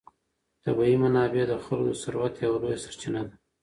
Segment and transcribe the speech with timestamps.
[0.63, 3.33] طبیعي منابع د خلکو د ثروت یوه لویه سرچینه ده.